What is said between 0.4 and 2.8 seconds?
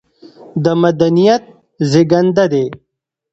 د مدنيت زېږنده دى